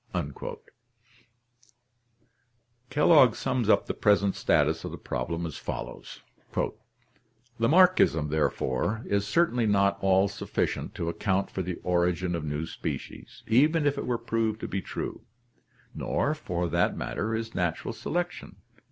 Kellogg 2.89 3.35
sums 3.35 3.69
up 3.69 3.85
the 3.85 3.93
present 3.93 4.33
status 4.35 4.83
of 4.83 4.89
the 4.89 4.97
problem 4.97 5.45
as 5.45 5.57
follows: 5.57 6.23
Lamarckism, 7.59 8.29
therefore, 8.29 9.03
is 9.05 9.27
certainly 9.27 9.67
not 9.67 9.99
all 10.01 10.27
sufficient 10.27 10.95
to 10.95 11.07
ac 11.07 11.17
count 11.19 11.51
for 11.51 11.61
the 11.61 11.75
origin 11.83 12.33
of 12.33 12.43
new 12.43 12.65
species, 12.65 13.43
even 13.45 13.85
if 13.85 13.95
it 13.95 14.07
were 14.07 14.17
proved 14.17 14.59
to 14.61 14.67
be 14.67 14.81
true; 14.81 15.21
nor 15.93 16.33
for 16.33 16.67
that 16.67 16.97
matter 16.97 17.35
is 17.35 17.53
natural 17.53 17.93
selection. 17.93 18.55